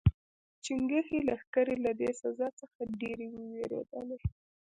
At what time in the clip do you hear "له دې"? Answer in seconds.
1.85-2.09